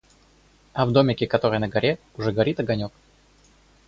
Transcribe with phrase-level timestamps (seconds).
[0.73, 2.91] А в домике, который на горе, уже горит огонёк.